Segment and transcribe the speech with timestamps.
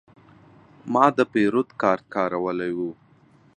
[0.93, 2.79] ما د پیرود کارت کارولی و.